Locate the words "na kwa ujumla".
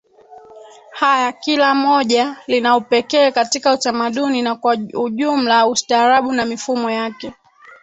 4.41-5.67